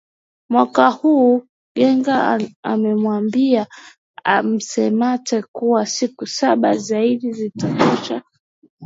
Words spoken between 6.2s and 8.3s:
saba zaidi zitatosha